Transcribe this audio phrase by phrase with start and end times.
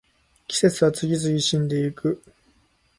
[0.47, 2.23] 季節は次々死んでいく